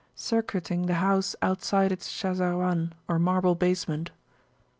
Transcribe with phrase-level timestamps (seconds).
[0.15, 4.09] Circuiting the house outside its Shazarwan, or marble basement.